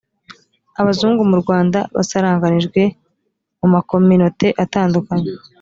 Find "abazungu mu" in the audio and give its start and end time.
0.81-1.35